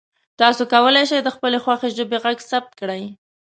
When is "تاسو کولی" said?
0.41-1.03